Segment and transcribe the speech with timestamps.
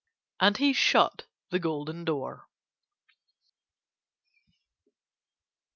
[0.39, 2.47] And he shut the golden door.